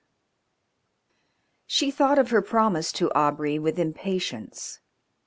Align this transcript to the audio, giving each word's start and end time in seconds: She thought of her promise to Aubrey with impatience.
She 1.67 1.91
thought 1.91 2.17
of 2.17 2.31
her 2.31 2.41
promise 2.41 2.91
to 2.93 3.11
Aubrey 3.13 3.59
with 3.59 3.77
impatience. 3.77 4.79